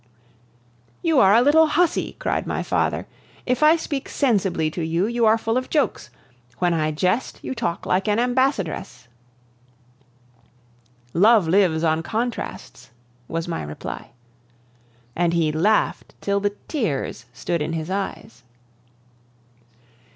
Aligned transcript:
"You 1.03 1.19
are 1.19 1.35
a 1.35 1.43
little 1.43 1.67
hussy," 1.67 2.13
cried 2.17 2.47
my 2.47 2.63
father. 2.63 3.05
"If 3.45 3.61
I 3.61 3.75
speak 3.75 4.09
sensibly 4.09 4.71
to 4.71 4.81
you, 4.83 5.05
you 5.05 5.27
are 5.27 5.37
full 5.37 5.57
of 5.57 5.69
jokes; 5.69 6.09
when 6.57 6.73
I 6.73 6.89
jest, 6.89 7.37
you 7.43 7.53
talk 7.53 7.85
like 7.85 8.07
an 8.07 8.17
ambassadress." 8.17 9.07
"Love 11.13 11.47
lives 11.47 11.83
on 11.83 12.01
contrasts," 12.01 12.89
was 13.27 13.47
my 13.47 13.61
reply. 13.61 14.09
And 15.15 15.33
he 15.33 15.51
laughed 15.51 16.15
till 16.19 16.39
the 16.39 16.55
tears 16.67 17.25
stood 17.31 17.61
in 17.61 17.73
his 17.73 17.91
eyes. 17.91 18.41